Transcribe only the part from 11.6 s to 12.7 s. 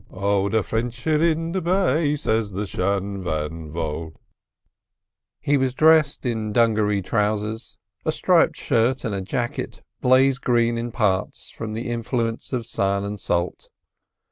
the influence of